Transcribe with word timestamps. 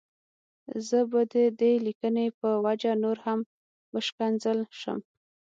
زه 0.87 0.99
به 1.11 1.21
د 1.33 1.35
دې 1.59 1.73
ليکنې 1.85 2.27
په 2.39 2.49
وجه 2.65 2.91
نور 3.03 3.17
هم 3.25 3.39
وشکنځل 3.93 4.59
شم. 4.79 4.99